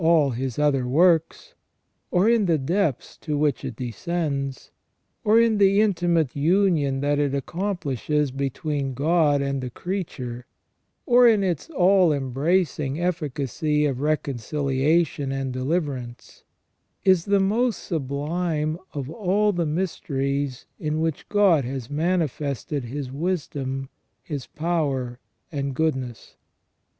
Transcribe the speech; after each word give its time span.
1 0.01 0.07
09 0.09 0.15
all 0.15 0.29
His 0.31 0.57
other 0.57 0.87
works, 0.87 1.53
or 2.09 2.27
in 2.27 2.47
the 2.47 2.57
depths 2.57 3.15
to 3.17 3.37
which 3.37 3.63
it 3.63 3.75
descends, 3.75 4.71
or 5.23 5.39
in 5.39 5.59
the 5.59 5.79
intimate 5.79 6.35
union 6.35 7.01
that 7.01 7.19
it 7.19 7.35
accomplishes 7.35 8.31
between 8.31 8.95
God 8.95 9.43
and 9.43 9.61
the 9.61 9.69
creature, 9.69 10.47
or 11.05 11.27
in 11.27 11.43
its 11.43 11.69
all 11.69 12.11
embracing 12.11 12.99
efficacy 12.99 13.85
of 13.85 13.99
reconciliation 14.01 15.31
and 15.31 15.53
deliverance, 15.53 16.45
is 17.03 17.25
the 17.25 17.39
most 17.39 17.83
sublime 17.83 18.79
of 18.93 19.07
all 19.07 19.51
the 19.51 19.67
mysteries 19.67 20.65
in 20.79 20.99
which 20.99 21.29
God 21.29 21.63
has 21.63 21.91
manifested 21.91 22.85
His 22.85 23.11
wisdom, 23.11 23.87
His 24.23 24.47
power, 24.47 25.19
and 25.51 25.75
goodness. 25.75 26.37